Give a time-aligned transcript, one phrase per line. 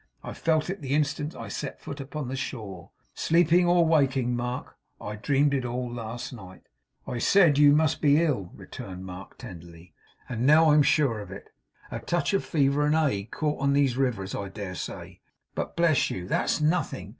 [0.23, 2.89] I felt it the instant I set foot upon the shore.
[3.13, 6.67] Sleeping or waking, Mark, I dreamed it all last night.'
[7.05, 9.93] 'I said you must be ill,' returned Mark, tenderly,
[10.27, 11.51] 'and now I'm sure of it.
[11.91, 15.21] A touch of fever and ague caught on these rivers, I dare say;
[15.53, 17.09] but bless you, THAT'S nothing.